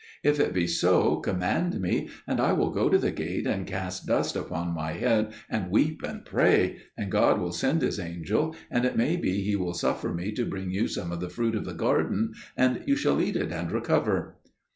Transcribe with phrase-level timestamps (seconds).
[0.23, 4.07] If it be so, command me, and I will go to the gate, and cast
[4.07, 8.83] dust upon my head, and weep and pray; and God will send His angel, and
[8.83, 11.65] it may be He will suffer me to bring you some of the fruit of
[11.65, 14.39] the garden, and you shall eat it and recover."